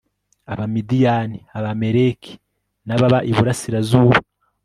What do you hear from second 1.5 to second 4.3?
Abamaleki nababa Iburasirazuba